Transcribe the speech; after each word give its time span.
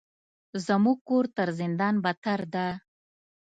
زموږ 0.65 0.97
کور 1.09 1.25
تر 1.37 1.49
زندان 1.59 1.95
بدتر 2.03 2.39
ده. 2.53 2.67